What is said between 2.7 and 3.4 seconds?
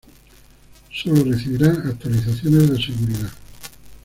de seguridad.